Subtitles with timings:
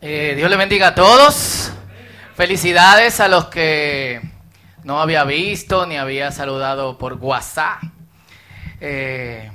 [0.00, 1.72] Eh, Dios le bendiga a todos.
[2.36, 4.20] Felicidades a los que
[4.84, 7.82] no había visto ni había saludado por WhatsApp.
[8.80, 9.50] Eh,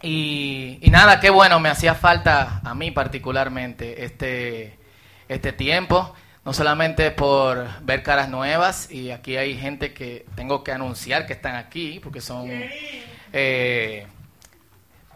[0.00, 4.78] y, y nada, qué bueno, me hacía falta a mí particularmente este,
[5.28, 10.72] este tiempo, no solamente por ver caras nuevas, y aquí hay gente que tengo que
[10.72, 12.48] anunciar que están aquí, porque son
[13.34, 14.06] eh,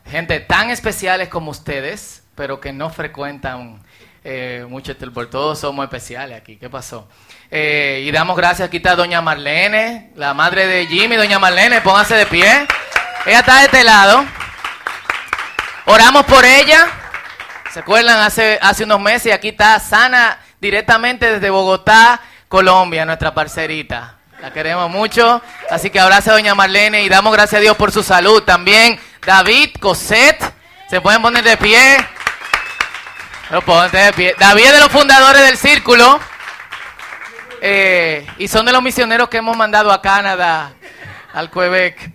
[0.04, 3.82] gente tan especiales como ustedes, pero que no frecuentan
[4.24, 4.66] eh,
[5.12, 6.56] por Todos somos especiales aquí.
[6.56, 7.06] ¿Qué pasó?
[7.50, 8.66] Eh, y damos gracias.
[8.66, 11.16] Aquí está Doña Marlene, la madre de Jimmy.
[11.16, 12.66] Doña Marlene, póngase de pie.
[13.26, 14.24] Ella está de este lado.
[15.84, 16.88] Oramos por ella.
[17.70, 18.18] ¿Se acuerdan?
[18.20, 19.26] Hace, hace unos meses.
[19.26, 24.16] Y aquí está sana directamente desde Bogotá, Colombia, nuestra parcerita.
[24.40, 25.42] La queremos mucho.
[25.70, 28.42] Así que abrazo a Doña Marlene y damos gracias a Dios por su salud.
[28.42, 30.42] También David, Cosette.
[30.88, 31.98] Se pueden poner de pie.
[33.50, 36.18] David es de los fundadores del Círculo.
[37.60, 40.72] Eh, y son de los misioneros que hemos mandado a Canadá,
[41.32, 42.10] al Quebec.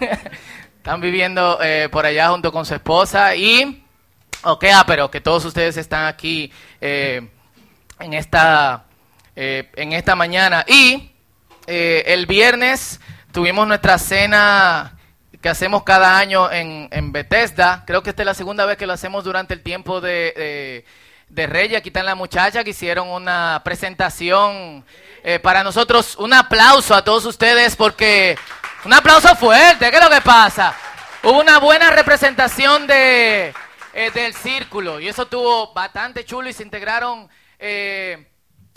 [0.76, 3.34] están viviendo eh, por allá junto con su esposa.
[3.34, 3.84] Y,
[4.42, 7.28] ok, ah, pero que todos ustedes están aquí eh,
[7.98, 8.84] en, esta,
[9.34, 10.64] en esta mañana.
[10.66, 11.12] Y
[11.66, 13.00] el viernes
[13.32, 14.97] tuvimos nuestra cena
[15.40, 17.84] que hacemos cada año en, en, Bethesda.
[17.86, 20.84] Creo que esta es la segunda vez que lo hacemos durante el tiempo de,
[21.28, 21.78] de, Reyes.
[21.78, 24.84] Aquí están las muchachas que hicieron una presentación.
[25.22, 28.36] Eh, para nosotros, un aplauso a todos ustedes porque...
[28.84, 30.72] Un aplauso fuerte, ¿qué es lo que pasa?
[31.24, 33.52] Hubo una buena representación de,
[33.92, 37.28] eh, del círculo y eso tuvo bastante chulo y se integraron...
[37.58, 38.26] Eh,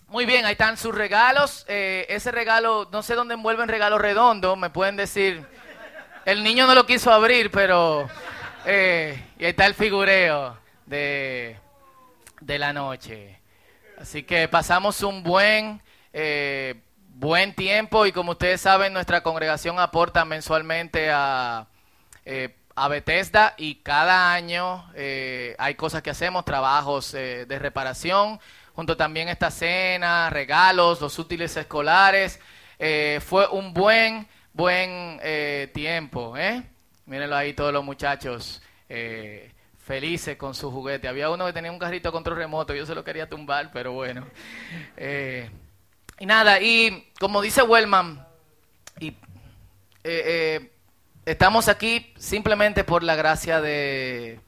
[0.08, 1.64] muy bien, ahí están sus regalos.
[1.68, 5.48] ese regalo, no sé dónde envuelven regalo redondo, me pueden decir...
[6.24, 8.08] El niño no lo quiso abrir, pero
[8.64, 10.56] eh, y ahí está el figureo
[10.86, 11.58] de,
[12.40, 13.40] de la noche.
[13.98, 15.82] Así que pasamos un buen,
[16.14, 16.76] eh,
[17.08, 21.66] buen tiempo y como ustedes saben, nuestra congregación aporta mensualmente a,
[22.24, 24.86] eh, a Bethesda y cada año
[25.58, 28.40] hay cosas que hacemos, trabajos de reparación,
[28.76, 32.40] junto también esta cena, regalos, los útiles escolares.
[33.22, 36.64] fue un buen buen eh, tiempo, ¿eh?
[37.06, 41.08] Mírenlo ahí todos los muchachos eh, felices con su juguete.
[41.08, 44.26] Había uno que tenía un carrito control remoto, yo se lo quería tumbar, pero bueno.
[44.98, 45.50] Eh,
[46.20, 48.26] y nada, y como dice Wellman,
[49.00, 49.16] y,
[51.26, 54.40] estamos aquí simplemente por la gracia de,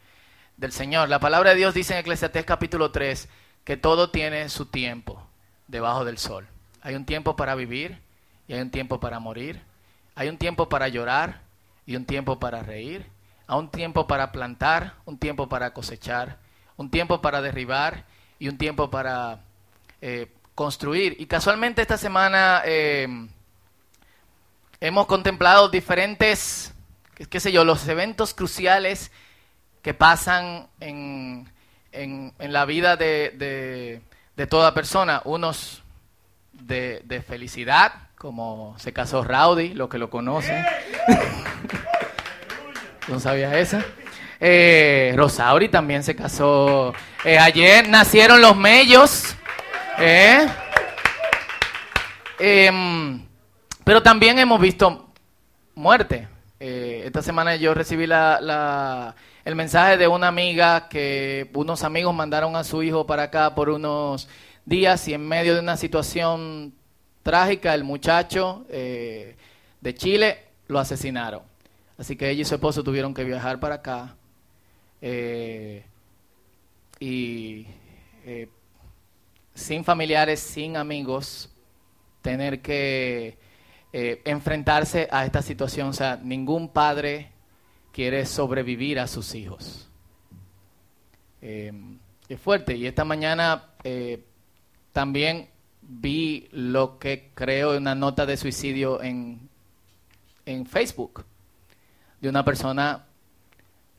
[0.57, 1.09] del Señor.
[1.09, 3.29] La palabra de Dios dice en Eclesiastés capítulo 3
[3.63, 5.25] que todo tiene su tiempo
[5.67, 6.47] debajo del sol.
[6.81, 7.99] Hay un tiempo para vivir
[8.47, 9.61] y hay un tiempo para morir
[10.15, 11.41] hay un tiempo para llorar
[11.85, 13.05] y un tiempo para reír.
[13.47, 16.37] Hay un tiempo para plantar, un tiempo para cosechar,
[16.77, 18.05] un tiempo para derribar
[18.39, 19.39] y un tiempo para
[20.01, 21.15] eh, construir.
[21.19, 23.07] Y casualmente esta semana eh,
[24.79, 26.73] hemos contemplado diferentes,
[27.29, 29.11] qué, sé yo, los eventos cruciales
[29.81, 31.51] que pasan en,
[31.91, 34.01] en, la vida de,
[34.35, 35.21] de, toda persona.
[35.25, 35.83] Unos
[36.53, 40.65] de, de felicidad, como se casó Rowdy, los que lo conocen.
[43.09, 43.79] no sabía eso.
[44.39, 46.93] Eh, Rosauri también se casó.
[47.25, 49.35] Eh, ayer nacieron los mellos.
[49.99, 50.47] Eh.
[52.39, 53.27] Em,
[53.83, 55.11] pero también hemos visto
[55.75, 56.29] muerte.
[56.61, 59.13] esta semana yo recibí la,
[59.43, 63.69] el mensaje de una amiga que unos amigos mandaron a su hijo para acá por
[63.69, 64.29] unos
[64.63, 66.73] días y en medio de una situación
[67.23, 69.35] trágica, el muchacho eh,
[69.81, 71.41] de Chile lo asesinaron.
[71.97, 74.15] Así que ella y su esposo tuvieron que viajar para acá.
[75.01, 75.83] Eh,
[76.99, 77.65] y
[78.25, 78.49] eh,
[79.53, 81.49] sin familiares, sin amigos,
[82.21, 83.41] tener que
[83.95, 85.89] enfrentarse a esta situación.
[85.89, 87.29] O sea, ningún padre
[87.91, 89.87] quiere sobrevivir a sus hijos.
[91.39, 92.75] es fuerte.
[92.75, 93.69] Y esta mañana
[94.93, 95.52] también
[95.87, 99.49] vi lo que creo una nota de suicidio en,
[100.45, 101.25] en Facebook
[102.21, 103.05] de una persona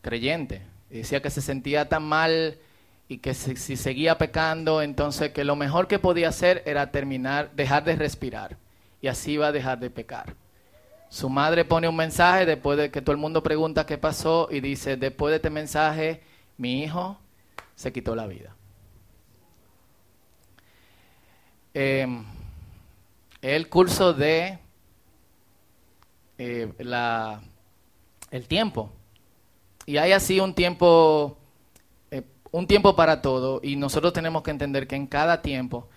[0.01, 0.63] creyente.
[0.89, 2.59] decía que se sentía tan mal
[3.09, 7.85] y que si, seguía pecando, entonces que lo mejor que podía hacer era terminar, dejar
[7.85, 8.57] de respirar.
[9.01, 10.35] Y así iba a dejar de pecar.
[11.11, 14.61] Su madre pone un mensaje después de que todo el mundo pregunta qué pasó y
[14.61, 16.23] dice, después de este mensaje,
[16.57, 17.19] mi hijo
[17.75, 18.57] se quitó la vida.
[21.77, 22.25] Em,
[23.43, 24.61] el curso de
[26.39, 26.73] eh,
[28.31, 28.93] el tiempo.
[29.85, 31.37] Y hay así un tiempo,
[32.13, 32.23] eh,
[32.53, 35.89] un tiempo para todo y nosotros tenemos que entender que en cada tiempo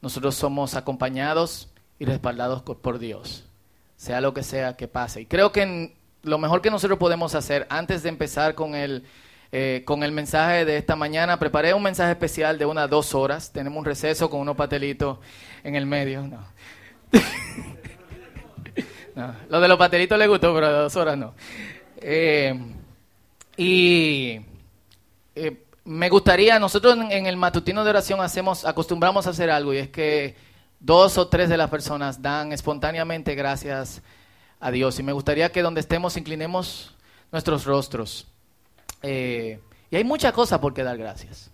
[0.00, 3.44] nosotros somos acompañados y respaldados por Dios,
[3.96, 5.22] sea lo que sea que pase.
[5.22, 9.04] Y creo que lo mejor que nosotros podemos hacer antes de empezar con el,
[9.56, 13.52] eh, con el mensaje de esta mañana, preparé un mensaje especial de unas dos horas.
[13.52, 15.18] Tenemos un receso con unos patelitos
[15.62, 16.28] en el medio.
[19.48, 21.36] Lo de los patelitos le gustó, pero de dos horas no.
[21.98, 22.52] Eh,
[23.56, 24.40] y
[25.36, 29.78] eh, me gustaría, nosotros en, el matutino de oración hacemos, acostumbramos a hacer algo y
[29.78, 30.34] es que
[30.80, 34.02] dos o tres de las personas dan espontáneamente gracias
[34.58, 34.98] a Dios.
[34.98, 36.92] Y me gustaría que donde estemos inclinemos
[37.30, 38.26] nuestros rostros.
[39.06, 39.60] Eh,
[39.90, 41.50] y hay muchas cosas por qué dar gracias.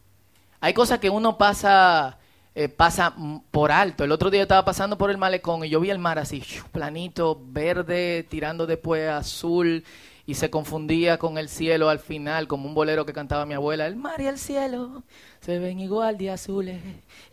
[0.61, 2.19] Hay cosas que uno pasa,
[2.55, 3.15] eh, pasa
[3.51, 4.05] por alto.
[4.05, 6.43] El otro día estaba pasando por el malecón y yo vi el mar así,
[6.73, 9.85] planito, verde, tirando después azul
[10.27, 13.87] y se confundía con el cielo al final, como un bolero que cantaba mi abuela.
[13.87, 15.03] El mar y el cielo
[15.41, 16.81] se ven igual de azules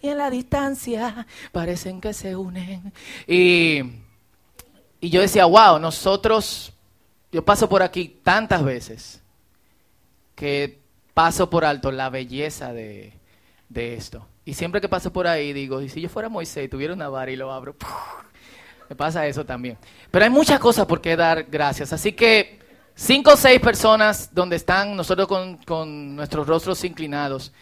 [0.01, 2.91] y en la distancia parecen que se unen.
[3.27, 3.81] Y,
[4.99, 6.73] y yo decía, wow, nosotros,
[7.31, 9.21] yo paso por aquí tantas veces
[10.37, 10.79] que
[11.13, 13.11] paso por alto la belleza de,
[13.67, 14.25] de esto.
[14.45, 17.09] Y siempre que paso por ahí digo, y si yo fuera Moisés y tuviera una
[17.09, 17.75] vara y lo abro,
[18.89, 19.77] me pasa eso también.
[20.09, 21.91] Pero hay muchas cosas por qué dar gracias.
[21.91, 22.57] Así que
[22.99, 27.53] Cinco o seis personas donde están nosotros con, nuestros rostros inclinados,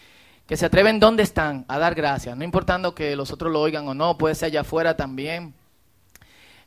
[0.46, 3.86] que se atreven donde están a dar gracias, no importando que los otros lo oigan
[3.86, 5.52] o no, puede ser allá afuera también,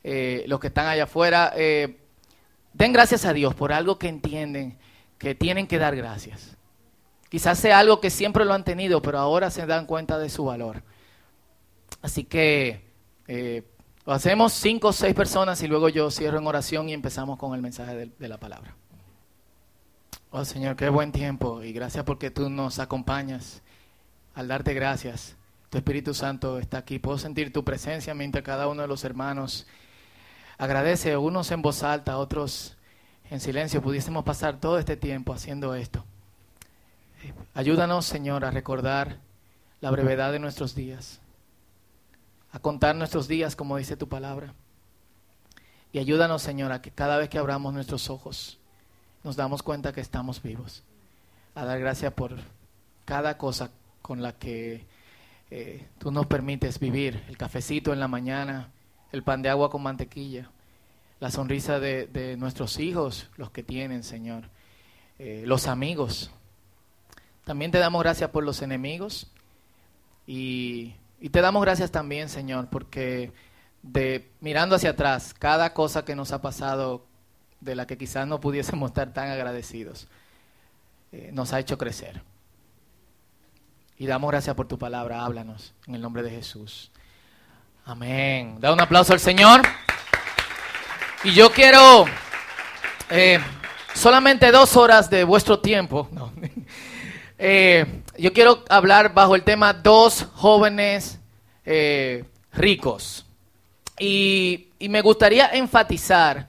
[0.04, 1.98] eh, los que están allá afuera, eh,
[2.72, 4.78] den gracias a Dios por algo que entienden
[5.20, 6.56] que tienen que dar gracias.
[7.28, 10.46] Quizás sea algo que siempre lo han tenido, pero ahora se dan cuenta de su
[10.46, 10.82] valor.
[12.00, 12.90] Así que
[13.28, 13.62] eh,
[14.06, 17.54] lo hacemos cinco o seis personas y luego yo cierro en oración y empezamos con
[17.54, 18.74] el mensaje de, la palabra.
[20.30, 23.60] Oh Señor, qué buen tiempo y gracias porque tú nos acompañas.
[24.34, 25.36] Al darte gracias,
[25.68, 26.98] tu Espíritu Santo está aquí.
[26.98, 29.66] Puedo sentir tu presencia mientras cada uno de los hermanos
[30.56, 32.78] agradece, unos en voz alta, otros
[33.30, 33.80] en silencio.
[33.80, 36.04] Pudiésemos pasar todo este tiempo haciendo esto.
[37.54, 39.18] Ayúdanos, Señor, a recordar
[39.80, 41.20] la brevedad de nuestros días
[42.52, 44.54] a contar nuestros días, como dice tu palabra.
[45.92, 48.58] Y ayúdanos, Señor, a que cada vez que abramos nuestros ojos,
[49.24, 50.82] nos damos cuenta que estamos vivos.
[51.54, 52.36] A dar gracias por
[53.04, 53.70] cada cosa
[54.02, 54.84] con la que
[55.50, 57.24] eh, tú nos permites vivir.
[57.28, 58.70] El cafecito en la mañana,
[59.12, 60.50] el pan de agua con mantequilla,
[61.20, 64.48] la sonrisa de, nuestros hijos, los que tienen, Señor,
[65.18, 66.30] eh, los amigos.
[67.44, 69.30] También te damos gracias por los enemigos
[70.26, 73.32] y y te damos gracias también, Señor, porque
[73.82, 77.06] de mirando hacia atrás, cada cosa que nos ha pasado
[77.60, 80.08] de la que quizás no pudiésemos estar tan agradecidos,
[81.12, 82.22] eh, nos ha hecho crecer.
[83.98, 86.90] Y damos gracias por tu palabra, háblanos en el nombre de Jesús.
[87.84, 88.56] Amén.
[88.60, 89.60] Da un aplauso al Señor.
[91.22, 92.06] Y yo quiero
[93.10, 93.38] eh,
[93.94, 96.08] solamente dos horas de vuestro tiempo.
[97.42, 101.18] Eh, yo quiero hablar bajo el tema dos jóvenes
[101.64, 102.22] eh,
[102.52, 103.24] ricos.
[103.98, 106.48] Y, me gustaría enfatizar,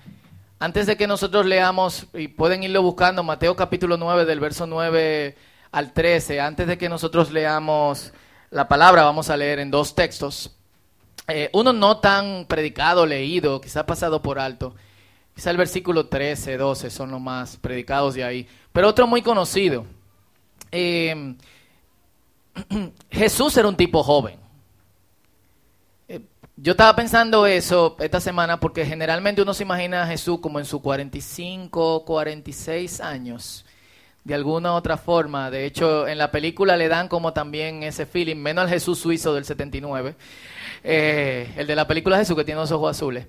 [0.60, 5.38] antes de que nosotros leamos, y pueden irlo buscando, Mateo capítulo 9, del verso 9
[5.72, 8.12] al 13, antes de que nosotros leamos
[8.50, 10.52] la palabra, vamos a leer en dos textos.
[11.28, 14.76] Eh, uno no tan predicado, leído, quizá pasado por alto.
[15.36, 18.48] Quizá el versículo 13, 12 son los más predicados de ahí.
[18.74, 19.86] Pero otro muy conocido.
[20.72, 21.36] Eh,
[23.10, 24.40] Jesús era un tipo joven.
[26.08, 26.22] Eh,
[26.58, 30.66] yo estaba pensando eso esta semana porque generalmente uno se imagina a Jesús como en
[30.66, 33.66] sus 45, 46 años,
[34.24, 35.50] de alguna otra forma.
[35.52, 39.34] De hecho, en la película le dan como también ese feeling, menos al Jesús suizo
[39.34, 40.16] del 79,
[40.84, 43.28] eh, el de la película Jesús que tiene los ojos azules.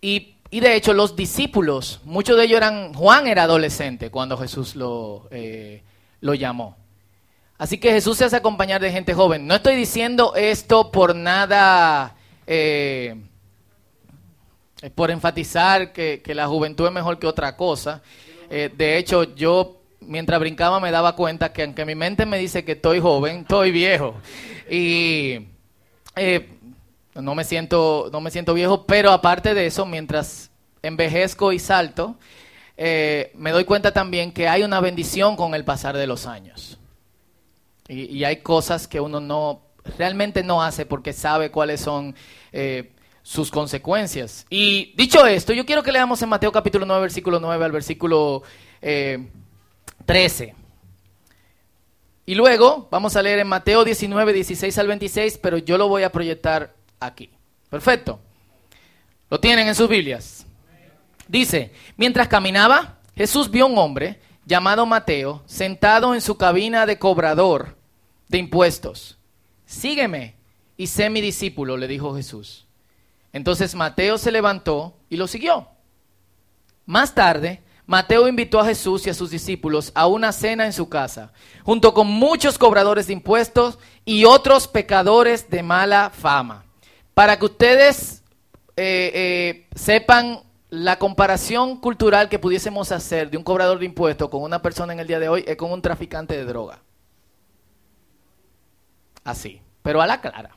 [0.00, 4.76] y y de hecho los discípulos, muchos de ellos eran, Juan era adolescente cuando Jesús
[4.76, 5.82] lo, eh,
[6.20, 6.76] lo llamó.
[7.58, 9.46] Así que Jesús se hace acompañar de gente joven.
[9.46, 13.16] No estoy diciendo esto por nada, eh,
[14.94, 18.02] por enfatizar que, la juventud es mejor que otra cosa.
[18.50, 22.64] Eh, de hecho, yo mientras brincaba me daba cuenta que aunque mi mente me dice
[22.64, 24.14] que estoy joven, estoy viejo.
[24.70, 25.46] Y
[27.14, 30.50] no me siento, no me siento viejo, pero aparte de eso, mientras
[30.82, 32.16] envejezco y salto,
[32.76, 36.78] eh, me doy cuenta también que hay una bendición con el pasar de los años.
[37.88, 39.62] Y, hay cosas que uno no
[39.96, 42.14] realmente no hace porque sabe cuáles son
[42.52, 42.92] eh,
[43.28, 44.46] sus consecuencias.
[44.48, 48.42] Y dicho esto, yo quiero que leamos en Mateo capítulo 9, versículo 9 al versículo
[50.06, 50.54] 13.
[52.24, 56.04] Y luego vamos a leer en Mateo 19, 16 al 26, pero yo lo voy
[56.04, 57.28] a proyectar aquí.
[57.68, 58.18] Perfecto.
[59.28, 60.46] Lo tienen en sus Biblias.
[61.26, 67.76] Dice, mientras caminaba, Jesús vio un hombre llamado Mateo sentado en su cabina de cobrador
[68.28, 69.18] de impuestos.
[69.66, 70.36] Sígueme
[70.78, 72.67] y sé mi discípulo, le dijo Jesús.
[73.32, 75.68] Entonces Mateo se levantó y lo siguió.
[76.86, 80.88] Más tarde, Mateo invitó a Jesús y a sus discípulos a una cena en su
[80.88, 81.32] casa,
[81.64, 86.64] junto con muchos cobradores de impuestos y otros pecadores de mala fama.
[87.14, 88.22] Para que ustedes
[88.76, 94.42] eh, eh, sepan la comparación cultural que pudiésemos hacer de un cobrador de impuestos con
[94.42, 96.80] una persona en el día de hoy es con un traficante de droga.
[99.24, 100.50] Así, pero a la clara.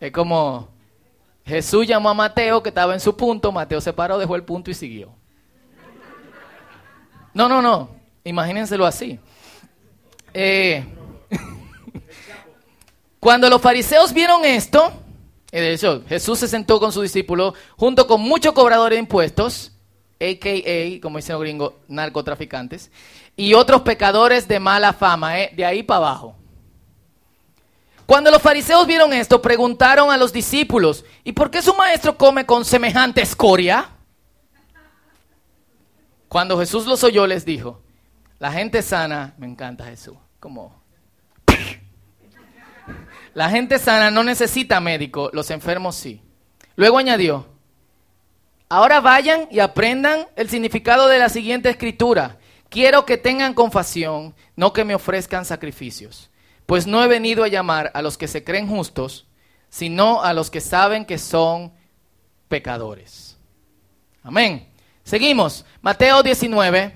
[0.00, 0.68] Es como
[1.44, 4.70] Jesús llamó a Mateo que estaba en su punto, Mateo se paró, dejó el punto
[4.70, 5.14] y siguió.
[7.34, 7.90] No, no, no,
[8.24, 9.18] imagínenselo así.
[10.34, 10.84] Eh,
[13.20, 14.92] cuando los fariseos vieron esto,
[15.50, 19.72] de hecho, Jesús se sentó con su discípulo junto con muchos cobradores de impuestos,
[20.20, 22.90] a.k.a., como dicen los gringos, narcotraficantes,
[23.36, 25.52] y otros pecadores de mala fama, ¿eh?
[25.56, 26.37] de ahí para abajo.
[28.08, 32.46] Cuando los fariseos vieron esto, preguntaron a los discípulos, ¿y por qué su maestro come
[32.46, 33.90] con semejante escoria?
[36.26, 37.82] Cuando Jesús los oyó, les dijo,
[38.38, 40.82] la gente sana, me encanta Jesús, como...
[43.34, 46.22] La gente sana no necesita médico, los enfermos sí.
[46.76, 47.46] Luego añadió,
[48.70, 52.38] ahora vayan y aprendan el significado de la siguiente escritura.
[52.70, 56.30] Quiero que tengan compasión, no que me ofrezcan sacrificios
[56.68, 59.26] pues no he venido a llamar a los que se creen justos,
[59.70, 61.72] sino a los que saben que son
[62.46, 63.38] pecadores.
[64.22, 64.68] Amén.
[65.02, 65.64] Seguimos.
[65.80, 66.94] Mateo 19,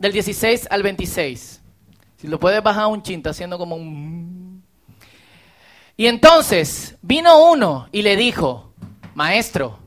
[0.00, 1.62] del 16 al 26.
[2.16, 4.64] Si lo puedes bajar un chinta haciendo como un...
[5.96, 8.72] Y entonces vino uno y le dijo,
[9.14, 9.78] Maestro,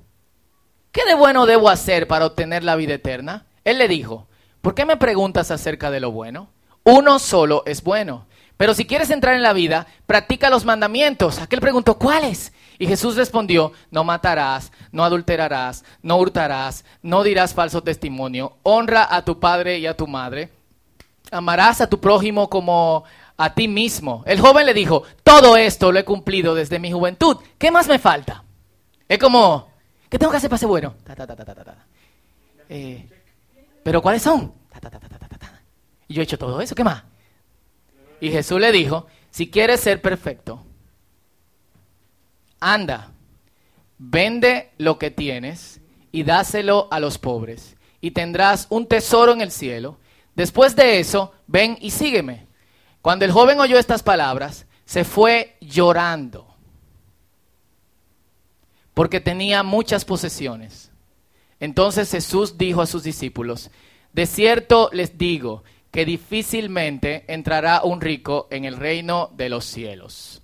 [0.93, 3.47] ¿qué de bueno debo hacer para obtener la vida eterna?
[3.65, 4.29] Él le dijo,
[4.61, 6.51] ¿por qué me preguntas acerca de lo bueno?
[6.85, 8.28] Uno solo es bueno.
[8.59, 11.39] Pero si quieres entrar en la vida, practica los mandamientos.
[11.39, 12.51] Aquel preguntó, ¿cuáles?
[12.77, 19.23] Y Jesús respondió, no matarás, no adulterarás, no hurtarás, no dirás falso testimonio, honra a
[19.23, 20.49] tu padre y a tu madre,
[21.31, 23.05] amarás a tu prójimo como
[23.37, 24.23] a ti mismo.
[24.25, 27.97] El joven le dijo, todo esto lo he cumplido desde mi juventud, ¿qué más me
[27.97, 28.43] falta?
[29.07, 29.69] Es como,
[30.09, 30.95] ¿qué tengo que hacer para ser bueno?
[32.67, 33.07] Eh,
[33.83, 34.51] Pero ¿cuáles son?
[36.09, 37.03] Y yo he hecho todo eso, ¿qué más?
[38.21, 40.63] Y Jesús le dijo, si quieres ser perfecto,
[42.59, 43.11] anda,
[43.97, 45.79] vende lo que tienes
[46.11, 49.97] y dáselo a los pobres y tendrás un tesoro en el cielo.
[50.35, 52.47] Después de eso, ven y sígueme.
[53.01, 56.49] Cuando el joven oyó estas palabras, se fue llorando
[58.99, 60.91] porque tenía muchas posesiones.
[61.61, 63.69] Entonces Jesús dijo a sus discípulos,
[64.11, 70.41] de cierto les digo que difícilmente entrará un rico en el reino de los cielos.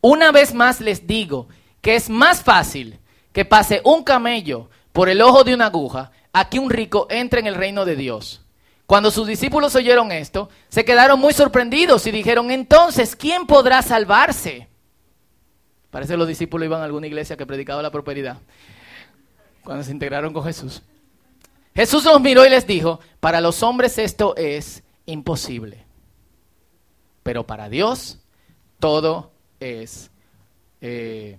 [0.00, 1.48] Una vez más les digo
[1.80, 2.98] que es más fácil
[3.32, 7.40] que pase un camello por el ojo de una aguja a que un rico entre
[7.40, 8.42] en el reino de Dios.
[8.86, 14.68] Cuando sus discípulos oyeron esto, se quedaron muy sorprendidos y dijeron, entonces, ¿quién podrá salvarse?
[15.90, 18.38] Parece que los discípulos iban a alguna iglesia que predicaba la prosperidad
[19.64, 20.82] cuando se integraron con Jesús.
[21.76, 25.84] Jesús los miró y les dijo, para los hombres esto es imposible,
[27.22, 28.18] pero para Dios
[28.78, 29.30] todo
[29.60, 30.10] es
[30.80, 31.38] eh,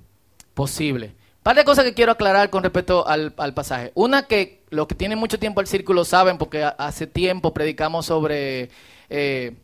[0.54, 1.08] posible.
[1.08, 3.92] Un par de cosas que quiero aclarar con respecto al, pasaje.
[3.96, 8.70] Una que los que tienen mucho tiempo al círculo saben, porque hace tiempo predicamos sobre,
[9.10, 9.56] eh,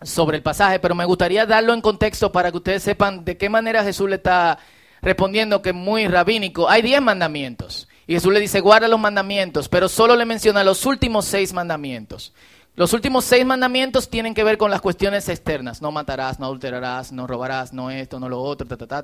[0.00, 3.50] sobre el pasaje, pero me gustaría darlo en contexto para que ustedes sepan de qué
[3.50, 4.60] manera Jesús le está
[5.02, 6.70] respondiendo, que es muy rabínico.
[6.70, 7.86] Hay diez mandamientos.
[8.06, 12.32] Y Jesús le dice, guarda los mandamientos, pero solo le menciona los últimos seis mandamientos.
[12.76, 15.80] Los últimos seis mandamientos tienen que ver con las cuestiones externas.
[15.80, 19.02] No matarás, no adulterarás, no robarás, no esto, no lo otro, ta, ta, ta,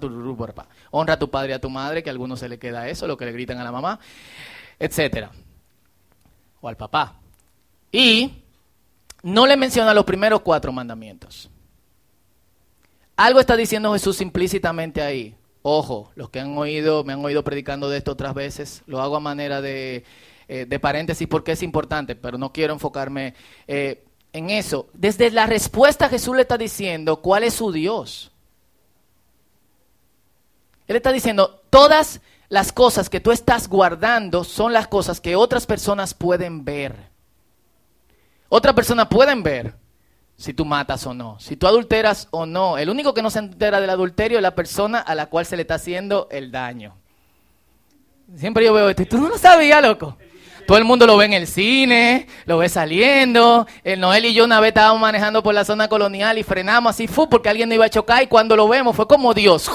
[0.91, 3.07] honra a tu padre y a tu madre, que a algunos se le queda eso,
[3.07, 3.99] lo que le gritan a la mamá,
[4.79, 5.31] etcétera.
[6.61, 7.17] O al papá.
[7.91, 8.43] Y
[9.23, 11.49] no le menciona los primeros cuatro mandamientos.
[13.17, 15.35] Algo está diciendo Jesús implícitamente ahí.
[15.63, 19.17] Ojo, los que han oído, me han oído predicando de esto otras veces, lo hago
[19.17, 20.05] a manera de,
[20.49, 23.35] eh, paréntesis porque es importante, pero no quiero enfocarme
[23.69, 24.89] eh, en eso.
[24.93, 28.33] Desde la respuesta Jesús le está diciendo cuál es su Dios.
[30.89, 35.65] Él está diciendo, todas las cosas que tú estás guardando son las cosas que otras
[35.65, 37.13] personas pueden ver.
[38.49, 39.77] Otras personas pueden ver
[40.43, 42.77] si tú matas o no, si tú adulteras o no.
[42.77, 45.55] El único que no se entera del adulterio es la persona a la cual se
[45.55, 46.97] le está haciendo el daño.
[48.35, 50.19] Siempre yo veo esto y tú no lo sabías, loco.
[50.67, 53.69] Todo el mundo lo ve en el cine, lo ve saliendo.
[53.85, 57.07] El Noel y yo una vez estábamos manejando por la zona colonial y frenamos así,
[57.07, 59.71] fue porque alguien no iba a chocar y cuando lo vemos fue como Dios.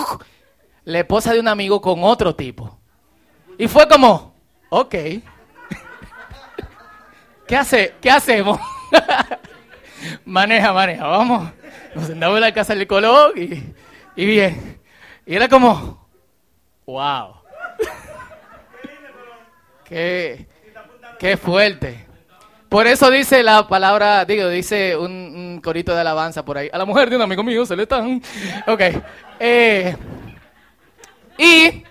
[0.83, 2.77] La esposa de un amigo con otro tipo.
[3.57, 4.33] Y fue como,
[4.67, 4.95] ok.
[7.47, 8.59] ¿Qué, hace, ¿qué hacemos?
[10.25, 11.51] maneja, maneja, vamos.
[11.95, 13.73] Nos sentamos en la casa del color y,
[14.15, 14.79] y bien.
[15.25, 16.07] Y era como,
[16.85, 17.35] wow.
[19.85, 20.47] qué,
[21.19, 22.07] qué fuerte.
[22.69, 26.69] Por eso dice la palabra, digo, dice un, corito de alabanza por ahí.
[26.71, 28.21] A la mujer de un amigo mío se le están.
[28.67, 28.81] Ok.
[29.39, 29.95] Eh,
[31.37, 31.83] y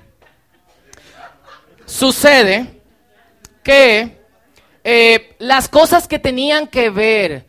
[1.87, 2.83] sucede
[3.63, 4.19] que
[4.85, 7.46] eh, las cosas que tenían que ver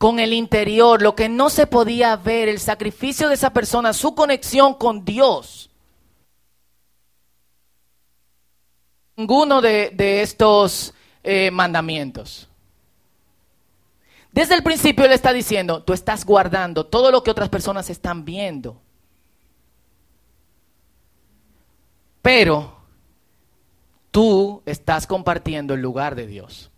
[0.00, 4.14] con el interior, lo que no se podía ver, el sacrificio de esa persona, su
[4.14, 5.68] conexión con Dios.
[9.14, 12.48] Ninguno de, estos eh, mandamientos.
[14.32, 18.24] Desde el principio él está diciendo, tú estás guardando todo lo que otras personas están
[18.24, 18.80] viendo.
[22.22, 22.74] Pero
[24.10, 26.69] tú estás compartiendo el lugar de Dios.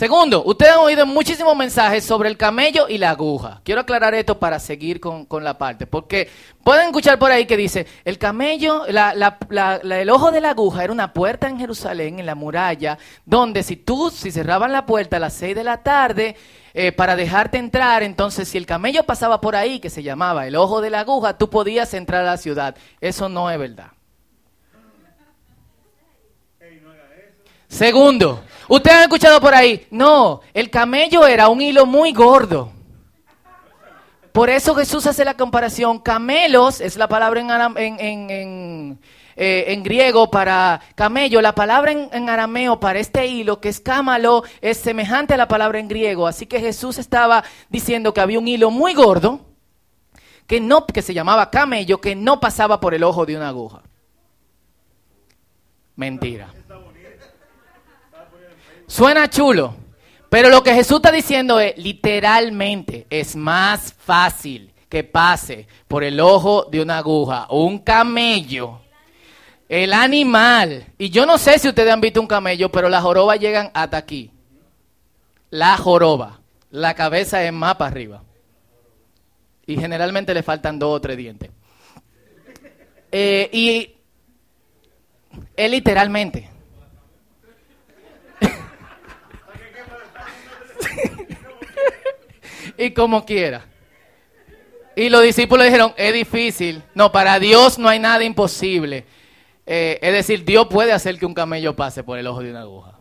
[0.00, 3.60] Segundo, ustedes han oído muchísimos mensajes sobre el camello y la aguja.
[3.62, 6.26] Quiero aclarar esto para seguir con, la parte, porque
[6.64, 11.12] pueden escuchar por ahí que dice, el camello, el ojo de la aguja era una
[11.12, 15.34] puerta en Jerusalén, en la muralla, donde si tú, si cerraban la puerta a las
[15.34, 16.34] seis de la tarde,
[16.72, 20.56] eh, para dejarte entrar, entonces si el camello pasaba por ahí, que se llamaba el
[20.56, 22.74] ojo de la aguja, tú podías entrar a la ciudad.
[23.02, 23.88] Eso no es verdad.
[27.70, 32.72] Segundo, ustedes han escuchado por ahí, no, el camello era un hilo muy gordo.
[34.32, 36.00] Por eso Jesús hace la comparación.
[36.00, 37.40] Camelos es la palabra
[37.76, 38.98] en,
[39.36, 41.40] eh, griego para camello.
[41.40, 45.78] La palabra en, arameo para este hilo, que es cámalo, es semejante a la palabra
[45.78, 46.26] en griego.
[46.26, 49.40] Así que Jesús estaba diciendo que había un hilo muy gordo,
[50.46, 53.82] que, no, que se llamaba camello, que no pasaba por el ojo de una aguja.
[55.96, 56.59] Mentira.
[58.90, 59.76] Suena chulo,
[60.28, 66.18] pero lo que Jesús está diciendo es, literalmente, es más fácil que pase por el
[66.18, 68.80] ojo de una aguja un camello.
[69.68, 73.38] El animal, y yo no sé si ustedes han visto un camello, pero las jorobas
[73.38, 74.32] llegan hasta aquí.
[75.50, 76.40] La joroba,
[76.72, 78.24] la cabeza es más para arriba.
[79.66, 81.48] Y generalmente le faltan dos o tres dientes.
[83.12, 83.94] Eh, y
[85.54, 86.49] es literalmente.
[92.78, 93.66] y como quiera.
[94.96, 96.82] Y los discípulos dijeron, es difícil.
[96.94, 99.06] No, para Dios no hay nada imposible.
[99.66, 102.62] Eh, es decir, Dios puede hacer que un camello pase por el ojo de una
[102.62, 102.98] aguja.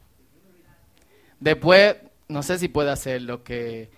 [1.40, 1.96] Después,
[2.28, 3.90] no sé si puede hacer lo que...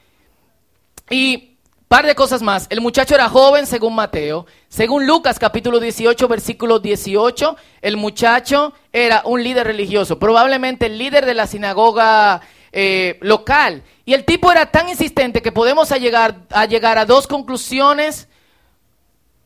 [1.09, 1.57] Y
[1.91, 2.67] par de cosas más.
[2.69, 4.45] El muchacho era joven según Mateo.
[4.69, 10.17] Según Lucas capítulo 18, versículo 18, el muchacho era un líder religioso.
[10.17, 12.41] Probablemente el líder de la sinagoga
[12.71, 13.83] eh, local.
[14.05, 18.27] Y el tipo era tan insistente que podemos llegar, a llegar a dos conclusiones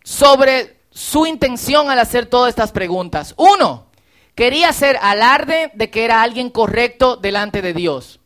[0.04, 3.34] sobre su intención al hacer todas estas preguntas.
[3.38, 3.88] Uno,
[4.36, 8.20] quería hacer alarde de que era alguien correcto delante de Dios.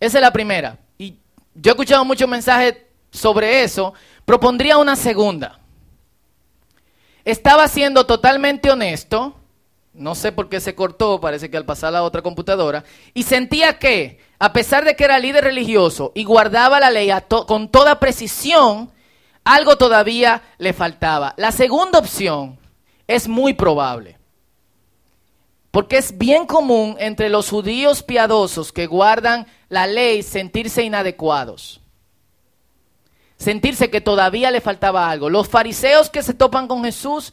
[0.00, 0.78] Esa es la primera.
[0.98, 1.18] Y
[1.54, 2.76] yo he escuchado muchos mensajes
[3.10, 3.94] sobre eso.
[4.24, 5.60] Propondría una segunda.
[7.24, 9.37] Estaba siendo totalmente honesto
[9.98, 12.84] no sé por qué se cortó, parece que al pasar a la otra computadora,
[13.14, 17.10] y sentía que, a pesar de que era líder religioso y guardaba la ley
[17.46, 18.90] con toda precisión,
[19.44, 21.34] algo todavía le faltaba.
[21.36, 22.58] La segunda opción
[23.06, 24.18] es muy probable,
[25.70, 31.80] porque es bien común entre los judíos piadosos que guardan la ley sentirse inadecuados
[33.38, 35.30] sentirse que todavía le faltaba algo.
[35.30, 37.32] Los fariseos que se topan con Jesús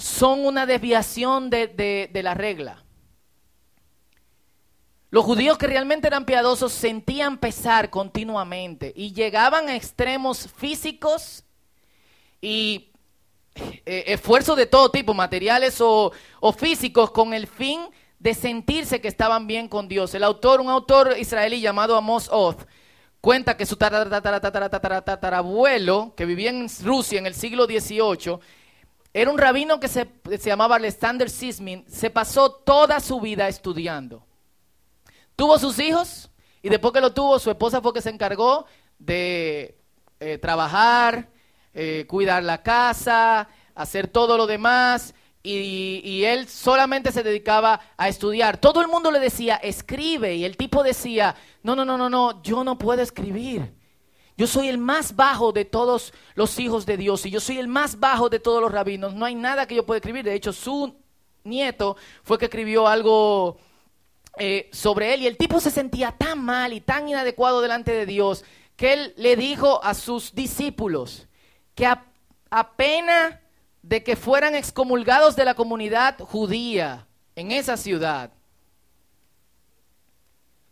[0.00, 2.84] son una desviación de, la regla.
[5.10, 11.44] Los judíos que realmente eran piadosos sentían pesar continuamente y llegaban a extremos físicos
[12.40, 12.92] y
[13.84, 16.12] eh, esfuerzos de todo tipo, materiales o,
[16.56, 17.80] físicos, con el fin
[18.18, 20.14] de sentirse que estaban bien con Dios.
[20.14, 22.66] El autor, un autor israelí llamado Amos Oth,
[23.20, 28.38] cuenta que su tatarabuelo, que vivía en Rusia en el siglo XVIII,
[29.12, 30.08] era un rabino que se,
[30.44, 34.24] llamaba Alexander Sismin, se pasó toda su vida estudiando.
[35.34, 36.30] tuvo sus hijos
[36.62, 38.66] y después que lo tuvo, su esposa fue que se encargó
[38.98, 39.78] de
[40.20, 41.28] eh, trabajar,
[41.74, 45.14] eh, cuidar la casa, hacer todo lo demás.
[45.42, 48.58] Y, y, él solamente se dedicaba a estudiar.
[48.58, 50.34] Todo el mundo le decía, escribe.
[50.34, 53.72] Y el tipo decía, no, no, no, no, no, yo no puedo escribir.
[54.40, 57.68] Yo soy el más bajo de todos los hijos de Dios y yo soy el
[57.68, 59.12] más bajo de todos los rabinos.
[59.12, 60.24] No hay nada que yo pueda escribir.
[60.24, 60.96] De hecho, su
[61.44, 63.58] nieto fue que escribió algo
[64.38, 68.06] eh, sobre él y el tipo se sentía tan mal y tan inadecuado delante de
[68.06, 68.42] Dios
[68.76, 71.28] que él le dijo a sus discípulos
[71.74, 71.86] que
[72.48, 73.34] apenas
[73.82, 78.32] de que fueran excomulgados de la comunidad judía en esa ciudad,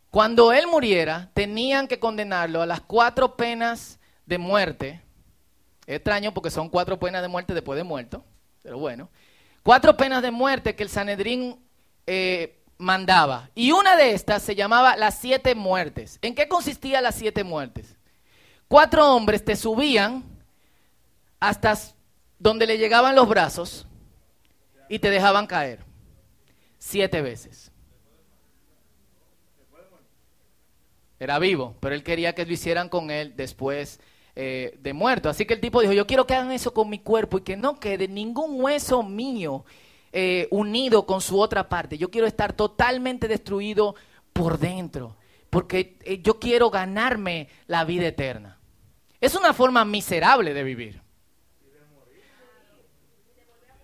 [0.09, 5.01] cuando él muriera, tenían que condenarlo a las cuatro penas de muerte.
[5.85, 8.23] extraño porque son cuatro penas de muerte después de muerto,
[8.61, 9.09] pero bueno.
[9.63, 11.59] Cuatro penas de muerte que el Sanedrín
[12.07, 13.49] eh, mandaba.
[13.53, 16.17] Y una de estas se llamaba las siete muertes.
[16.21, 17.97] ¿En qué consistía las siete muertes?
[18.67, 20.23] Cuatro hombres te subían
[21.39, 21.77] hasta
[22.37, 23.87] donde le llegaban los brazos
[24.87, 25.83] y te dejaban caer.
[26.77, 27.71] Siete veces.
[31.19, 33.99] Era vivo, pero él quería que lo hicieran con él después
[34.35, 35.29] eh, de muerto.
[35.29, 37.57] Así que el tipo dijo, yo quiero que hagan eso con mi cuerpo y que
[37.57, 39.65] no quede ningún hueso mío
[40.13, 41.97] eh, unido con su otra parte.
[41.97, 43.95] Yo quiero estar totalmente destruido
[44.31, 45.17] por dentro,
[45.49, 48.57] porque eh, yo quiero ganarme la vida eterna.
[49.19, 51.01] Es una forma miserable de vivir.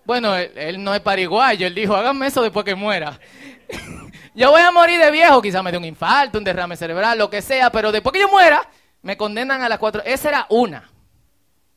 [0.06, 3.20] Bueno, él, no es pariguayo, él dijo, háganme eso después que muera.
[4.36, 7.30] Yo voy a morir de viejo, quizá me dé un infarto, un derrame cerebral, lo
[7.30, 8.70] que sea, pero después que yo muera,
[9.02, 10.04] me condenan a las cuatro.
[10.04, 10.91] Esa era una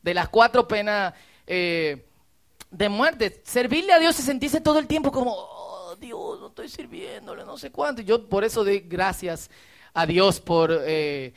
[0.01, 1.13] de las cuatro penas
[1.47, 2.05] eh,
[2.69, 3.41] de muerte.
[3.45, 7.57] Servirle a Dios y sentirse todo el tiempo como, oh, Dios, no estoy sirviéndole, no
[7.57, 8.01] sé cuánto.
[8.01, 9.49] Yo por eso doy gracias
[9.93, 11.33] a Dios por, eh,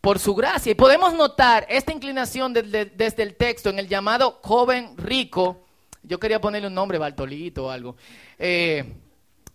[0.00, 0.72] por su gracia.
[0.72, 5.61] Y podemos notar esta inclinación desde el texto en el llamado joven rico.
[6.02, 7.96] Yo quería ponerle un nombre, Bartolito o algo.
[8.38, 8.84] Eh,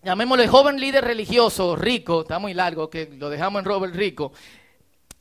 [0.01, 4.31] llamémosle joven líder religioso, rico, está muy largo, que lo dejamos en Robert Rico,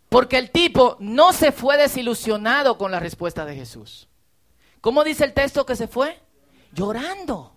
[0.08, 4.08] porque el tipo no se fue desilusionado con la respuesta de Jesús.
[4.80, 6.20] ¿Cómo dice el texto que se fue?
[6.72, 7.52] Llorando.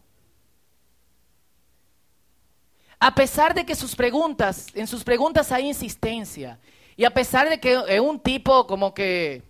[2.99, 6.59] A pesar de que sus preguntas, en sus preguntas hay insistencia,
[6.97, 9.48] y a pesar de que es un tipo como que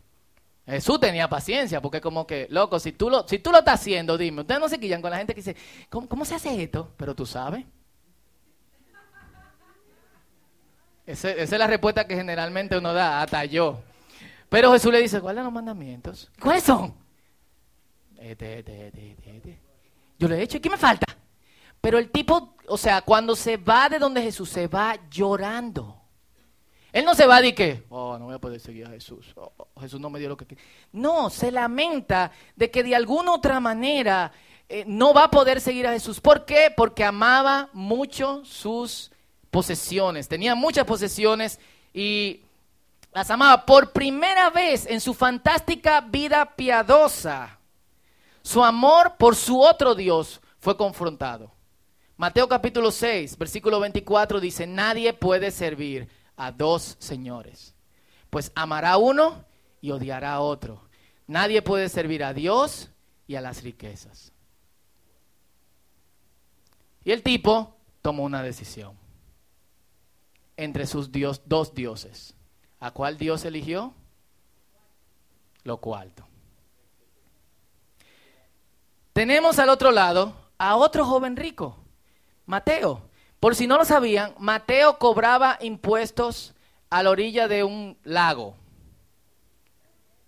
[0.70, 4.18] Jesús tenía paciencia, porque como que, loco, si tú lo, si tú lo estás haciendo,
[4.18, 5.56] dime, ustedes no se quillan con la gente que dice,
[5.90, 6.94] ¿cómo, se hace esto?
[6.98, 7.66] Pero tú sabes.
[11.06, 13.82] esa es la respuesta que generalmente uno da, hasta yo.
[14.48, 16.30] Pero Jesús le dice, ¿cuáles son los mandamientos?
[16.40, 16.94] ¿Cuáles son?
[18.20, 18.64] Este,
[20.20, 21.06] yo le he hecho, ¿y qué me falta?
[21.82, 25.99] Pero el tipo, o sea, cuando se va de donde Jesús, se va llorando.
[26.92, 29.28] Él no se va de que, oh, no voy a poder seguir a Jesús.
[29.36, 30.58] Oh, oh, Jesús no me dio lo que
[30.92, 34.32] No, se lamenta de que de alguna otra manera
[34.68, 36.20] eh, no va a poder seguir a Jesús.
[36.20, 36.74] ¿Por qué?
[36.76, 39.12] Porque amaba mucho sus
[39.52, 40.28] posesiones.
[40.28, 41.60] Tenía muchas posesiones
[41.94, 42.42] y
[43.14, 43.66] las amaba.
[43.66, 47.60] Por primera vez en su fantástica vida piadosa,
[48.42, 51.52] su amor por su otro Dios fue confrontado.
[52.18, 57.76] Mateo capítulo 6, versículo 24 dice, nadie puede servir a dos señores,
[58.30, 59.44] pues amará uno
[59.82, 60.82] y odiará a otro.
[61.28, 62.90] Nadie puede servir a Dios
[63.28, 64.32] y a las riquezas.
[67.04, 68.98] Y el tipo tomó una decisión
[70.56, 72.36] entre sus dios, dos dioses.
[72.80, 73.94] ¿A cuál Dios eligió?
[75.64, 76.26] Lo cuarto.
[79.12, 81.76] Tenemos al otro lado a otro joven rico,
[82.46, 83.09] Mateo.
[83.40, 86.54] Por si no lo sabían, Mateo cobraba impuestos
[86.90, 88.56] a la orilla de un lago.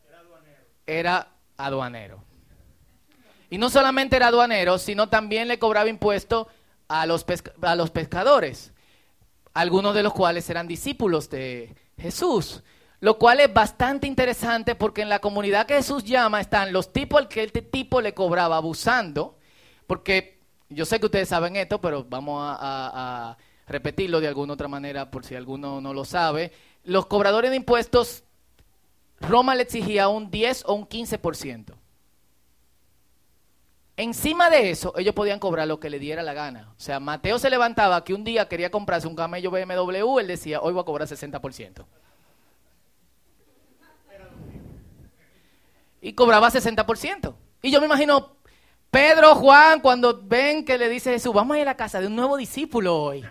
[0.08, 0.64] Era aduanero.
[0.86, 2.24] Era aduanero.
[3.50, 6.48] Y no solamente era aduanero, sino también le cobraba impuestos
[6.88, 7.26] a los,
[7.62, 8.74] a los pescadores,
[9.54, 12.64] algunos de los cuales eran discípulos de Jesús.
[13.02, 17.20] Lo cual es bastante interesante porque en la comunidad que Jesús llama están los tipos
[17.20, 19.38] al que este tipo le cobraba abusando,
[19.88, 20.41] porque
[20.72, 25.24] yo sé que ustedes saben esto, pero vamos a, repetirlo de alguna otra manera por
[25.24, 26.52] si alguno no lo sabe.
[26.84, 28.24] Los cobradores de impuestos,
[29.22, 31.74] Roma le exigía un 10 o un 15%.
[33.96, 36.74] Encima de eso, ellos podían cobrar lo que le diera la gana.
[36.76, 40.60] O sea, Mateo se levantaba que un día quería comprarse un camello BMW, él decía,
[40.60, 41.86] hoy voy a cobrar 60%.
[46.02, 47.36] Y cobraba 60%.
[47.62, 48.41] Y yo me imagino
[48.92, 52.08] Pedro, Juan, cuando ven que le dice Jesús, vamos a ir a la casa de
[52.08, 53.26] un nuevo discípulo hoy.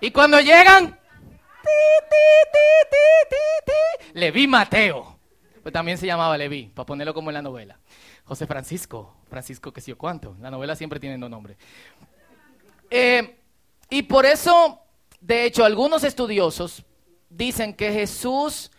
[0.00, 0.98] Y cuando llegan,
[4.14, 5.16] Leví Mateo.
[5.62, 7.78] Pues también se llamaba Leví, para ponerlo como en la novela.
[8.24, 10.36] José Francisco, Francisco que sé cuánto.
[10.40, 11.56] La novela siempre tiene dos nombres.
[12.90, 13.38] Eh,
[13.88, 14.80] y por eso,
[15.20, 16.84] de hecho, algunos estudiosos
[17.30, 18.72] dicen que Jesús,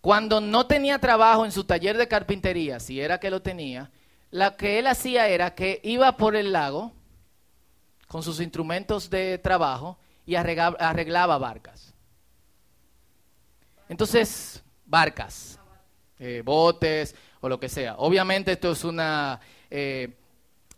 [0.00, 3.90] cuando no tenía trabajo en su taller de carpintería, si era que lo tenía,
[4.30, 6.92] lo que él hacía era que iba por el lago
[8.06, 11.94] con sus instrumentos de trabajo y arreglaba, barcas.
[13.88, 15.58] Entonces, barcas,
[16.18, 17.96] eh, botes o lo que sea.
[17.96, 20.14] Obviamente esto es una eh,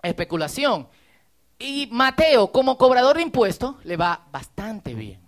[0.03, 0.89] especulación.
[1.59, 5.21] Y Mateo, como cobrador de impuestos, le va bastante bien.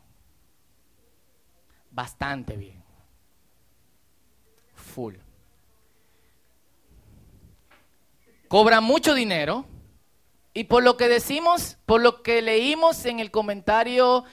[1.90, 2.82] Bastante bien.
[4.74, 5.16] Full.
[8.52, 9.64] Cobra mucho dinero
[10.52, 14.24] y por lo que decimos, por lo que leímos en el comentario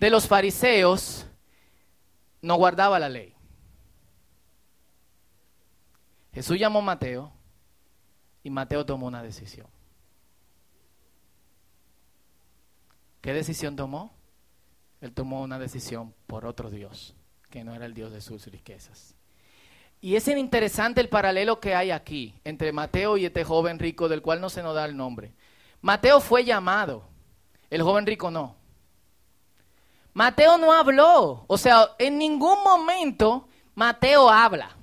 [0.00, 1.26] de los fariseos,
[2.40, 3.34] no guardaba la ley.
[6.32, 7.30] Jesús llamó a Mateo
[8.42, 9.66] y Mateo tomó una decisión.
[13.20, 14.16] ¿Qué decisión tomó?
[15.02, 17.14] Él tomó una decisión por otro Dios,
[17.50, 19.15] que no era el Dios de sus riquezas.
[20.00, 24.22] Y es interesante el paralelo que hay aquí entre Mateo y este joven rico del
[24.22, 25.32] cual no se nos da el nombre.
[25.80, 27.08] Mateo fue llamado,
[27.70, 28.56] el joven rico no.
[30.12, 34.76] Mateo no habló, o sea, en ningún momento Mateo habla.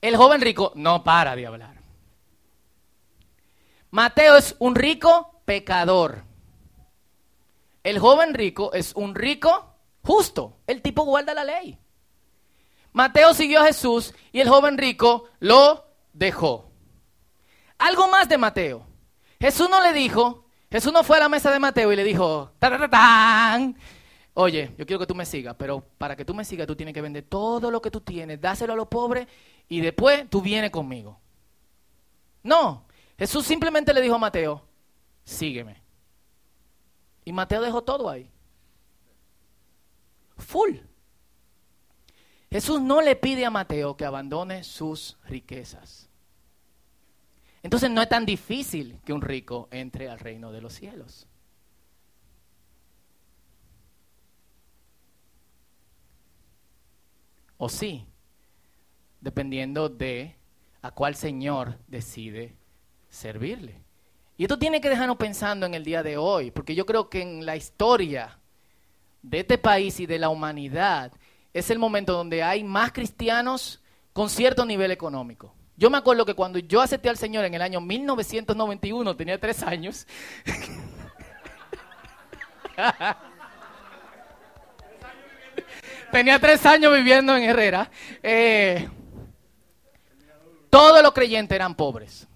[0.00, 1.80] El joven rico no para de hablar.
[3.90, 6.24] Mateo es un rico pecador.
[7.82, 10.58] El joven rico es un rico justo.
[10.66, 11.78] El tipo guarda la ley.
[12.92, 16.70] Mateo siguió a Jesús y el joven rico lo dejó.
[17.78, 18.86] Algo más de Mateo.
[19.40, 22.52] Jesús no le dijo, Jesús no fue a la mesa de Mateo y le dijo,
[24.34, 26.94] oye, yo quiero que tú me sigas, pero para que tú me sigas tú tienes
[26.94, 29.26] que vender todo lo que tú tienes, dáselo a los pobres
[29.68, 31.18] y después tú vienes conmigo.
[32.42, 32.86] No,
[33.18, 34.62] Jesús simplemente le dijo a Mateo,
[35.24, 35.82] sígueme.
[37.24, 38.30] Y Mateo dejó todo ahí.
[40.38, 40.76] Full.
[42.50, 46.08] Jesús no le pide a Mateo que abandone sus riquezas.
[47.62, 51.26] Entonces no es tan difícil que un rico entre al reino de los cielos.
[57.58, 58.06] O sí,
[59.20, 60.34] dependiendo de
[60.82, 62.56] a cuál Señor decide
[63.10, 63.82] servirle.
[64.38, 67.20] Y esto tiene que dejarnos pensando en el día de hoy, porque yo creo que
[67.20, 68.38] en la historia
[69.22, 71.12] de este país y de la humanidad
[71.52, 73.80] es el momento donde hay más cristianos
[74.12, 75.54] con cierto nivel económico.
[75.76, 79.62] Yo me acuerdo que cuando yo acepté al Señor en el año 1991, tenía tres
[79.62, 80.06] años.
[86.12, 87.90] tenía tres años viviendo en Herrera.
[88.22, 88.86] Eh,
[90.68, 92.28] todos los creyentes eran pobres.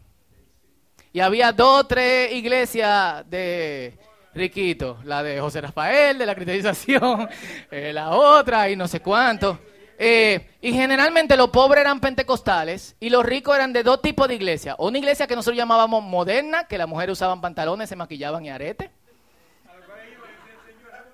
[1.12, 3.98] Y había dos tres iglesias de
[4.34, 5.04] riquitos.
[5.04, 7.28] La de José Rafael, de la cristianización,
[7.70, 9.58] eh, la otra y no sé cuánto.
[9.96, 14.34] Eh, y generalmente los pobres eran pentecostales y los ricos eran de dos tipos de
[14.34, 14.76] iglesias.
[14.78, 18.90] Una iglesia que nosotros llamábamos moderna, que las mujeres usaban pantalones, se maquillaban y arete.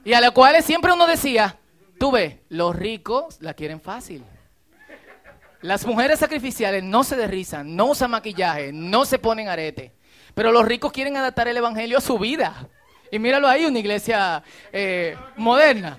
[0.04, 1.58] Y a los cuales siempre uno decía,
[1.98, 4.24] tú ves, los ricos la quieren fácil.
[5.60, 9.92] Las mujeres sacrificiales no se derrizan, no usan maquillaje, no se ponen arete.
[10.34, 12.66] Pero los ricos quieren adaptar el evangelio a su vida.
[13.10, 14.42] Y míralo ahí, una iglesia
[14.72, 15.98] eh, moderna.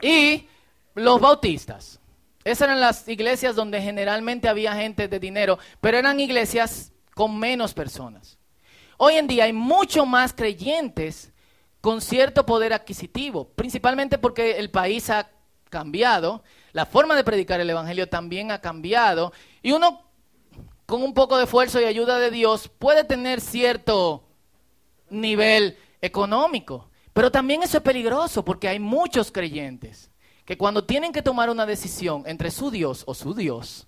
[0.00, 0.46] Y
[0.94, 2.00] los bautistas.
[2.44, 7.74] Esas eran las iglesias donde generalmente había gente de dinero, pero eran iglesias con menos
[7.74, 8.38] personas.
[8.96, 11.32] Hoy en día hay mucho más creyentes
[11.80, 15.30] con cierto poder adquisitivo, principalmente porque el país ha
[15.68, 20.04] cambiado, la forma de predicar el Evangelio también ha cambiado, y uno
[20.86, 24.24] con un poco de esfuerzo y ayuda de Dios puede tener cierto
[25.10, 30.10] nivel económico, pero también eso es peligroso porque hay muchos creyentes
[30.44, 33.86] que cuando tienen que tomar una decisión entre su Dios o su Dios,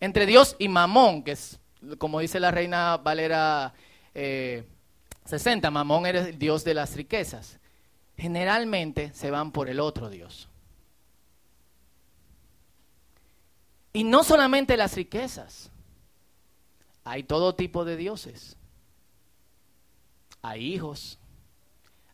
[0.00, 1.60] entre Dios y Mamón, que es
[1.98, 3.72] como dice la reina Valera
[4.12, 7.58] 60, eh, Mamón es el Dios de las riquezas,
[8.16, 10.48] generalmente se van por el otro Dios.
[13.92, 15.70] Y no solamente las riquezas,
[17.02, 18.56] hay todo tipo de dioses.
[20.42, 21.18] Hay hijos,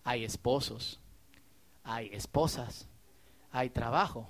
[0.04, 1.00] hay esposos,
[1.84, 2.88] hay esposas,
[3.50, 4.28] hay trabajo,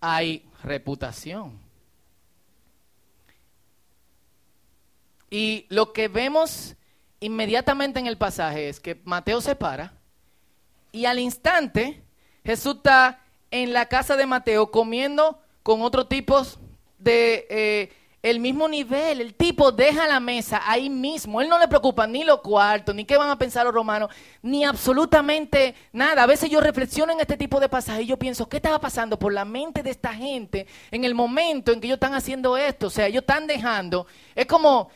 [0.00, 1.58] hay reputación.
[5.30, 6.76] Y lo que vemos
[7.20, 9.92] inmediatamente en el pasaje es que Mateo se para
[10.92, 12.02] y al instante
[12.44, 16.58] Jesús está en la casa de Mateo comiendo con otros tipos
[16.98, 19.20] de eh, el mismo nivel.
[19.20, 21.40] El tipo deja la mesa ahí mismo.
[21.40, 24.10] Él no le preocupa ni los cuartos, ni qué van a pensar los romanos,
[24.42, 26.22] ni absolutamente nada.
[26.22, 29.18] A veces yo reflexiono en este tipo de pasajes y yo pienso, ¿qué estaba pasando
[29.18, 32.88] por la mente de esta gente en el momento en que ellos están haciendo esto?
[32.88, 34.06] O sea, ellos están dejando.
[34.34, 34.90] Es como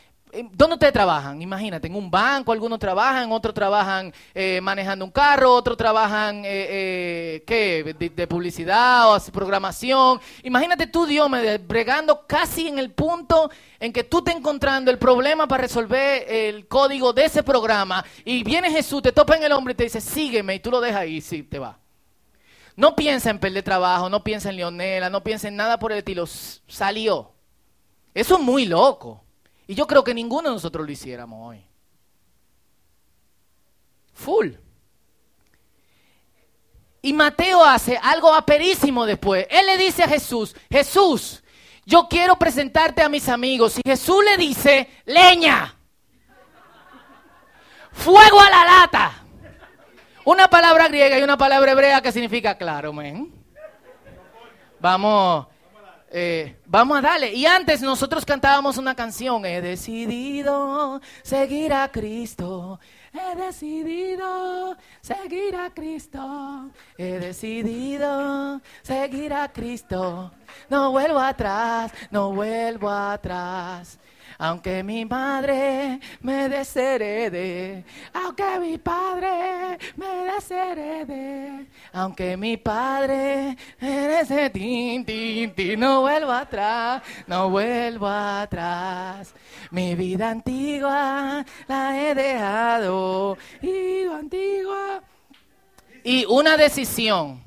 [0.53, 1.43] ¿Dónde ustedes trabajan?
[1.43, 7.43] Imagínate, en un banco, algunos trabajan, otros trabajan eh, manejando un carro, otros trabajan, eh,
[7.47, 7.95] ¿qué?
[7.99, 10.21] De, publicidad o programación.
[10.43, 14.99] Imagínate tú, Dios, me bregando casi en el punto en que tú estás encontrando el
[14.99, 19.53] problema para resolver el código de ese programa y viene Jesús, te topa en el
[19.53, 21.79] hombro y te dice, sígueme y tú lo dejas ahí, sí, te va.
[22.77, 25.99] No piensa en perder trabajo, no piensa en Leonela, no piensa en nada por el
[25.99, 27.33] estilo, salió.
[28.15, 29.25] Eso es muy loco.
[29.71, 31.65] Y yo creo que ninguno de nosotros lo hiciéramos hoy.
[34.15, 34.49] Full.
[37.03, 39.47] Y Mateo hace algo aperísimo después.
[39.49, 41.45] Él le dice a Jesús, Jesús,
[41.87, 43.79] yo quiero presentarte a mis amigos.
[43.79, 45.79] Y Jesús le dice, leña,
[47.93, 49.23] fuego a la lata.
[50.25, 53.33] Una palabra griega y una palabra hebrea que significa claro, men.
[54.81, 55.47] Vamos,
[56.11, 57.33] eh, vamos a darle.
[57.33, 59.45] Y antes nosotros cantábamos una canción.
[59.47, 62.81] He decidido seguir a Cristo.
[63.13, 66.71] He decidido seguir a Cristo.
[66.99, 70.33] He decidido seguir a Cristo.
[70.69, 73.99] No vuelvo atrás, no vuelvo atrás.
[74.43, 85.05] Aunque mi madre me desherede, aunque mi padre me desherede, aunque mi padre ese tin,
[85.05, 89.35] tin, tin, no vuelvo atrás, no vuelvo atrás.
[89.71, 95.03] Mi vida antigua la he dejado, y antigua.
[96.03, 97.45] Y una decisión.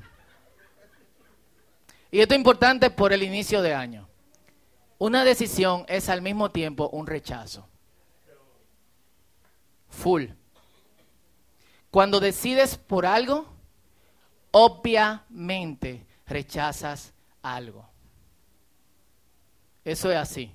[2.12, 4.03] Y esto es importante por el inicio de año.
[4.98, 7.66] Una decisión es al mismo tiempo un rechazo.
[9.88, 10.26] Full.
[11.90, 13.46] Cuando decides por algo,
[14.50, 17.88] obviamente rechazas algo.
[19.84, 20.52] Eso es así.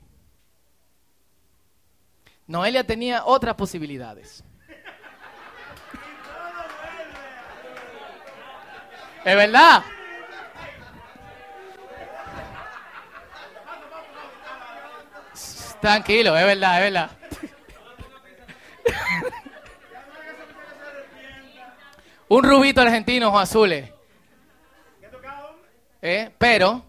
[2.47, 4.43] Noelia tenía otras posibilidades.
[9.23, 9.84] ¿Es verdad?
[15.81, 17.11] Tranquilo, es verdad, es verdad.
[22.27, 23.91] Un rubito argentino, o azules.
[26.01, 26.31] ¿Eh?
[26.37, 26.85] Pero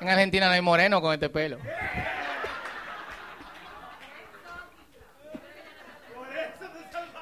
[0.00, 1.58] en Argentina no hay moreno con este pelo.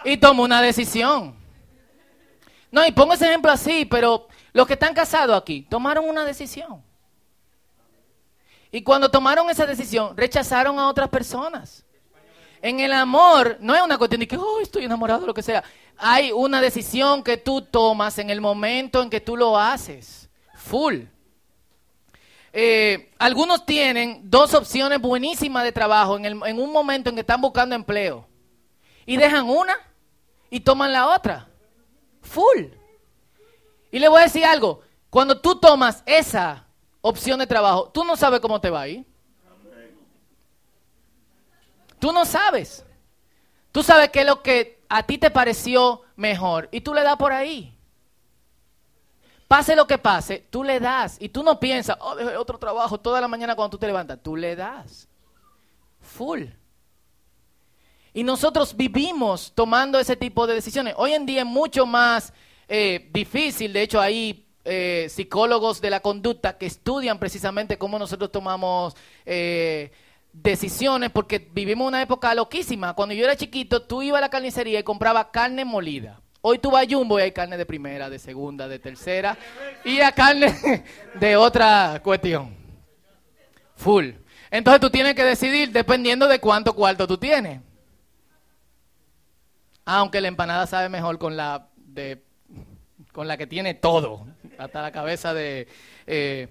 [0.05, 1.35] Y tomo una decisión.
[2.71, 6.86] No, y pongo ese ejemplo así, pero los que están casados aquí tomaron una decisión.
[8.77, 11.83] Y cuando tomaron esa decisión, rechazaron a otras personas.
[12.61, 15.65] En el amor no es una cuestión de que, oh, estoy enamorado, lo que sea.
[15.97, 20.29] Hay una decisión que tú tomas en el momento en que tú lo haces.
[20.57, 21.05] Full.
[22.53, 27.41] Eh, algunos tienen dos opciones buenísimas de trabajo en, en un momento en que están
[27.41, 28.29] buscando empleo.
[29.07, 29.75] Y dejan una
[30.51, 31.49] y toman la otra.
[32.21, 32.65] Full.
[33.91, 34.83] Y le voy a decir algo.
[35.09, 36.66] Cuando tú tomas esa
[37.09, 39.07] opción de trabajo, tú no sabes cómo te va ahí.
[41.99, 42.85] Tú no sabes.
[43.73, 47.17] Tú sabes qué es lo que a ti te pareció mejor y tú le das
[47.17, 47.77] por ahí.
[49.49, 52.99] Pase lo que pase, tú le das y tú no piensas, oh, dejé otro trabajo
[52.99, 54.19] toda la mañana cuando tú te levantas.
[54.23, 55.09] Tú le das.
[56.01, 56.45] Full.
[58.13, 60.95] Y nosotros vivimos tomando ese tipo de decisiones.
[60.97, 62.33] Hoy en día es mucho más
[62.67, 68.33] eh, difícil, de hecho hay eh, psicólogos de la conducta que estudian precisamente cómo nosotros
[68.33, 69.93] tomamos eh,
[70.33, 72.95] decisiones, porque vivimos una época loquísima.
[72.95, 76.21] Cuando yo era chiquito, tú ibas a la carnicería y comprabas carne molida.
[76.41, 79.39] Hoy tú vas a Jumbo y hay carne de primera, de segunda, de tercera
[79.85, 80.85] y a carne
[81.15, 82.53] de otra cuestión.
[83.77, 84.11] Full.
[84.51, 87.61] Entonces tú tienes que decidir dependiendo de cuánto cuarto tú tienes.
[89.85, 92.27] Aunque la empanada sabe mejor con la de
[93.13, 94.27] con la que tiene todo,
[94.59, 95.69] hasta la cabeza de,
[96.07, 96.49] eh,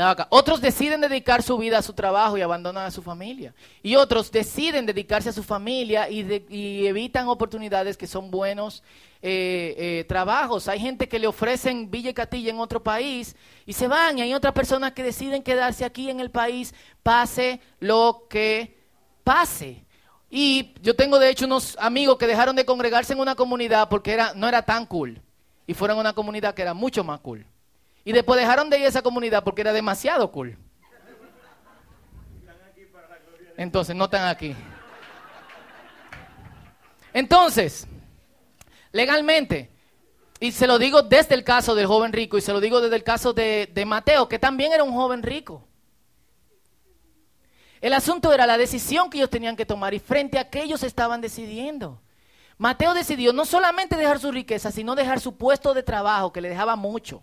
[0.00, 0.26] la vaca.
[0.30, 3.54] Otros deciden dedicar su vida a su trabajo y abandonan a su familia.
[3.82, 8.82] Y otros deciden dedicarse a su familia y, evitan oportunidades que son buenos
[9.22, 10.68] eh, eh, trabajos.
[10.68, 14.18] Hay gente que le ofrecen Villa y Catilla en otro país y se van.
[14.18, 18.76] Y hay otras personas que deciden quedarse aquí en el país, pase lo que
[19.22, 19.84] pase.
[20.28, 24.12] Y yo tengo de hecho unos amigos que dejaron de congregarse en una comunidad porque
[24.12, 25.20] era, no era tan cool.
[25.66, 27.46] Y fueron a una comunidad que era mucho más cool.
[28.04, 30.58] Y después dejaron de ir a esa comunidad porque era demasiado cool.
[33.56, 34.54] Entonces, no están aquí.
[37.12, 37.86] Entonces,
[38.90, 39.70] legalmente,
[40.40, 42.96] y se lo digo desde el caso del joven rico y se lo digo desde
[42.96, 45.66] el caso de, de Mateo, que también era un joven rico.
[47.80, 50.82] El asunto era la decisión que ellos tenían que tomar y frente a que ellos
[50.82, 52.00] estaban decidiendo.
[52.56, 56.48] Mateo decidió no solamente dejar su riqueza, sino dejar su puesto de trabajo, que le
[56.48, 57.22] dejaba mucho.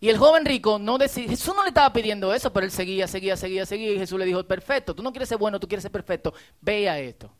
[0.00, 3.06] Y el joven rico no decidió, Jesús no le estaba pidiendo eso, pero él seguía,
[3.06, 3.92] seguía, seguía, seguía.
[3.92, 6.88] Y Jesús le dijo, perfecto, tú no quieres ser bueno, tú quieres ser perfecto, ve
[6.88, 7.30] a esto.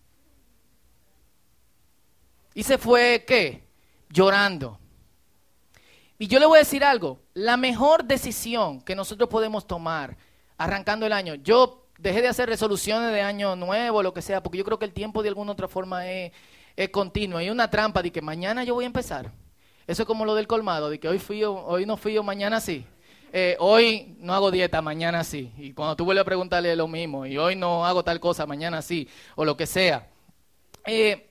[2.54, 3.66] Y se fue, ¿qué?
[4.10, 4.78] Llorando.
[6.18, 10.18] Y yo le voy a decir algo, la mejor decisión que nosotros podemos tomar
[10.58, 14.58] arrancando el año, yo dejé de hacer resoluciones de año nuevo, lo que sea, porque
[14.58, 16.32] yo creo que el tiempo de alguna otra forma es,
[16.90, 17.38] continuo.
[17.38, 19.30] Hay una trampa de que mañana yo voy a empezar.
[19.86, 22.60] Eso es como lo del colmado, de que hoy, fui hoy no fui yo, mañana
[22.60, 22.86] sí.
[23.32, 25.52] Eh, hoy no hago dieta, mañana sí.
[25.58, 28.82] Y cuando tú vuelves a preguntarle lo mismo, y hoy no hago tal cosa, mañana
[28.82, 30.08] sí, o lo que sea.
[30.86, 31.28] Eh,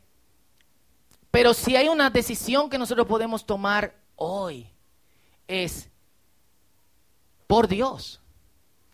[1.31, 4.67] pero si hay una decisión que nosotros podemos tomar hoy,
[5.47, 5.89] es
[7.47, 8.21] por Dios.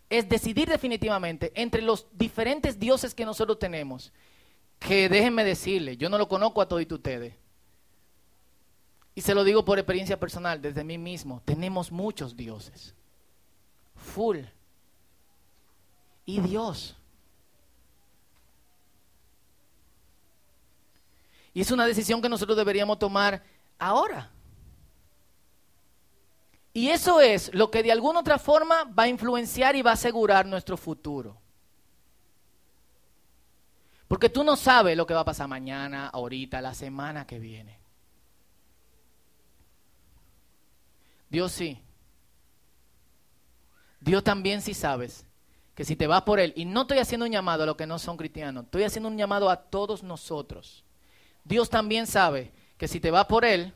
[0.08, 4.12] Es decidir definitivamente entre los diferentes dioses que nosotros tenemos.
[4.78, 7.34] Que déjenme decirle, yo no lo conozco a todos ustedes.
[9.14, 11.42] Y se lo digo por experiencia personal, desde mí mismo.
[11.44, 12.94] Tenemos muchos dioses.
[13.94, 14.40] Full.
[16.26, 16.94] Y Dios.
[21.54, 23.42] Y es una decisión que nosotros deberíamos tomar
[23.78, 24.30] ahora.
[26.76, 29.94] Y eso es lo que de alguna otra forma va a influenciar y va a
[29.94, 31.40] asegurar nuestro futuro.
[34.06, 37.78] Porque tú no sabes lo que va a pasar mañana, ahorita, la semana que viene.
[41.30, 41.80] Dios sí.
[43.98, 45.24] Dios también sí sabes
[45.74, 47.86] que si te vas por Él, y no estoy haciendo un llamado a los que
[47.86, 50.84] no son cristianos, estoy haciendo un llamado a todos nosotros
[51.42, 53.72] Dios también sabe que si te vas por Él,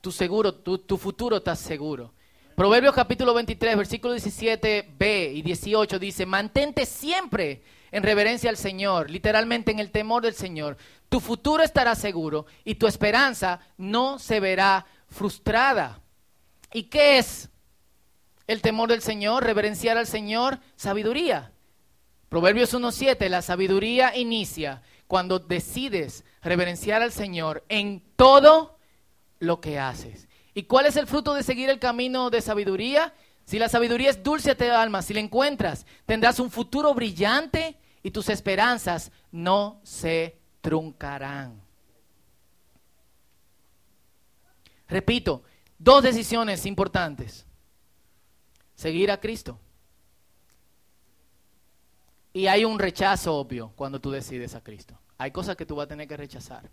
[0.00, 2.12] tu, seguro, tu, futuro está seguro.
[2.54, 9.70] Proverbios capítulo 23, versículo 17b y 18 dice, mantente siempre en reverencia al Señor, literalmente
[9.70, 10.76] en el temor del Señor.
[11.08, 16.00] Tu futuro estará seguro y tu esperanza no se verá frustrada.
[16.72, 17.48] ¿Y qué es
[18.46, 19.44] el temor del Señor?
[19.44, 21.52] Reverenciar al Señor, sabiduría.
[22.28, 28.79] Proverbios 1.7, la sabiduría inicia cuando decides reverenciar al Señor en todo
[29.40, 30.28] lo que haces.
[30.54, 33.12] ¿Y cuál es el fruto de seguir el camino de sabiduría?
[33.44, 37.76] Si la sabiduría es dulce a tu alma, si la encuentras, tendrás un futuro brillante
[38.02, 41.60] y tus esperanzas no se truncarán.
[44.88, 45.42] Repito,
[45.78, 47.46] dos decisiones importantes.
[48.74, 49.58] Seguir a Cristo.
[52.32, 54.98] Y hay un rechazo obvio cuando tú decides a Cristo.
[55.18, 56.70] Hay cosas que tú vas a tener que rechazar.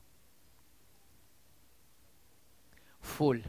[3.08, 3.40] Full.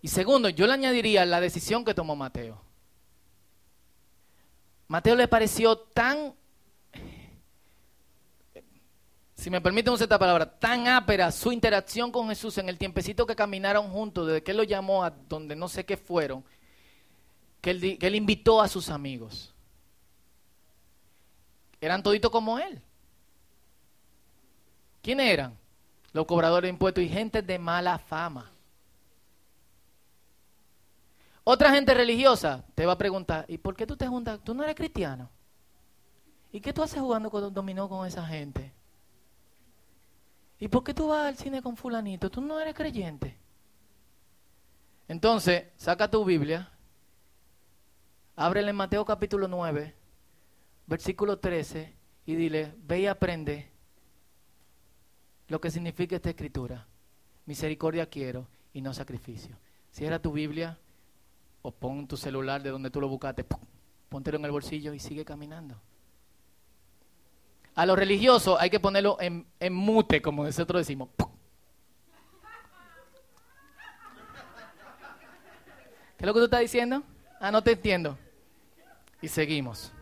[0.00, 2.60] Y segundo, yo le añadiría la decisión que tomó Mateo.
[4.86, 6.34] Mateo le pareció tan,
[9.34, 13.26] si me permiten usar esta palabra, tan ápera su interacción con Jesús en el tiempecito
[13.26, 16.42] que caminaron juntos, desde que él lo llamó a donde no sé qué fueron,
[17.60, 19.52] que él, invitó a sus amigos.
[21.80, 22.80] Eran toditos como él.
[25.02, 25.56] ¿Quiénes eran?
[26.12, 28.50] Los cobradores de impuestos y gente de mala fama.
[31.44, 34.40] Otra gente religiosa te va a preguntar, ¿y por qué tú te juntas?
[34.44, 35.30] Tú no eres cristiano.
[36.52, 38.72] ¿Y qué tú haces jugando con dominó con esa gente?
[40.58, 42.30] ¿Y por qué tú vas al cine con fulanito?
[42.30, 43.38] Tú no eres creyente.
[45.06, 46.70] Entonces, saca tu Biblia
[48.40, 49.96] Ábrele en Mateo capítulo 9,
[50.86, 51.92] versículo 13,
[52.24, 53.68] y dile, ve y aprende
[55.48, 56.86] lo que significa esta escritura.
[57.46, 59.56] Misericordia quiero y no sacrificio.
[59.90, 60.78] Cierra tu Biblia
[61.62, 63.44] o pon tu celular de donde tú lo buscaste,
[64.08, 65.80] póntelo en el bolsillo y sigue caminando.
[67.74, 71.08] A los religiosos hay que ponerlo en, en mute, como nosotros decimos.
[76.16, 77.04] ¿Qué es lo que tú estás diciendo?
[77.40, 78.18] Ah, no te entiendo.
[79.22, 79.92] Y seguimos.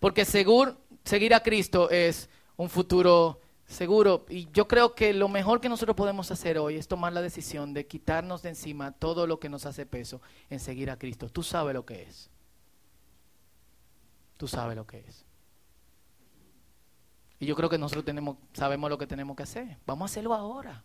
[0.00, 3.40] Porque seguir a Cristo es un futuro
[3.74, 7.20] Seguro, y yo creo que lo mejor que nosotros podemos hacer hoy es tomar la
[7.20, 11.28] decisión de quitarnos de encima todo lo que nos hace peso en seguir a Cristo.
[11.28, 12.30] Tú sabes lo que es.
[14.36, 15.24] Tú sabes lo que es.
[17.40, 19.76] Y yo creo que nosotros tenemos, sabemos lo que tenemos que hacer.
[19.84, 20.84] Vamos a hacerlo ahora.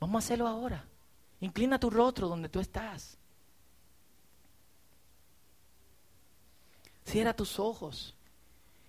[0.00, 0.88] Vamos a hacerlo ahora.
[1.40, 3.18] Inclina tu rostro donde tú estás.
[7.04, 8.16] Cierra tus ojos.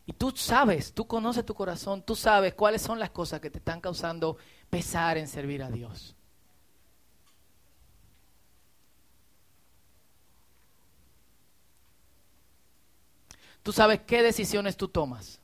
[0.06, 3.58] Y tú sabes, tú conoces tu corazón, tú sabes cuáles son las cosas que te
[3.58, 4.38] están causando
[4.70, 6.16] pesar en servir a Dios.
[13.64, 15.40] Tú sabes qué decisiones tú tomas.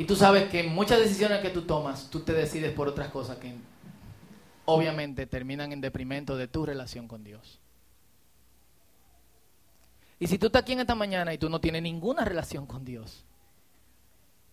[0.00, 3.36] Y tú sabes que muchas decisiones que tú tomas, tú te decides por otras cosas
[3.36, 3.54] que
[4.64, 7.60] obviamente terminan en deprimento de tu relación con Dios.
[10.18, 12.82] Y si tú estás aquí en esta mañana y tú no tienes ninguna relación con
[12.82, 13.26] Dios,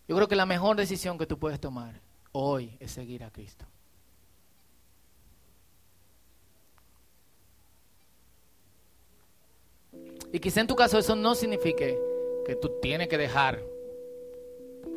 [0.05, 2.01] yo creo que la mejor decisión que tú puedes tomar
[2.33, 3.65] hoy es seguir a Cristo.
[10.33, 11.97] Y quizá en tu caso eso no signifique
[12.45, 13.63] que tú tienes que dejar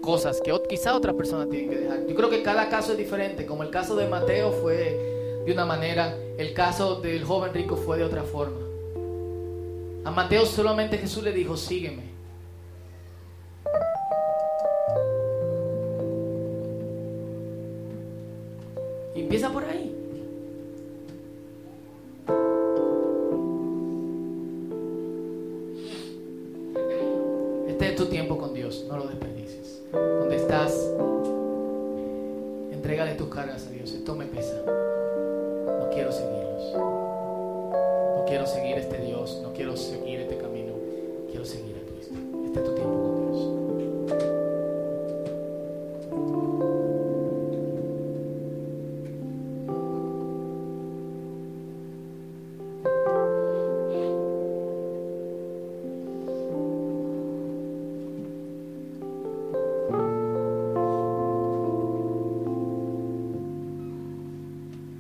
[0.01, 2.07] cosas que quizá otra persona tiene que dejar.
[2.07, 5.65] Yo creo que cada caso es diferente, como el caso de Mateo fue de una
[5.65, 8.59] manera, el caso del joven rico fue de otra forma.
[10.05, 12.11] A Mateo solamente Jesús le dijo, sígueme.
[19.15, 19.97] Empieza por ahí.
[27.69, 29.40] Este es tu tiempo con Dios, no lo desperdicies
[33.17, 33.93] tus cargas a Dios.
[33.93, 34.55] Esto me pesa.
[34.67, 36.75] No quiero seguirlos.
[36.75, 39.41] No quiero seguir este Dios.
[39.43, 40.73] No quiero seguir este camino.
[41.31, 43.00] Quiero seguir a Cristo.